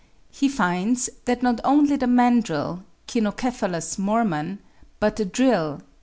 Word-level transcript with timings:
He 0.31 0.49
finds 0.49 1.11
that 1.25 1.43
not 1.43 1.61
only 1.63 1.95
the 1.95 2.07
mandrill 2.07 2.83
(Cynocephalus 3.07 3.99
mormon) 3.99 4.57
but 4.99 5.17
the 5.17 5.25
drill 5.25 5.77
(C. 5.77 5.83